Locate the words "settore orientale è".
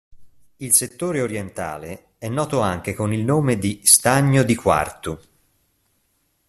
0.73-2.27